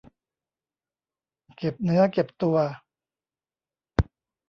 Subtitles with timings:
[1.57, 2.57] เก็บเนื้อเก็บตัว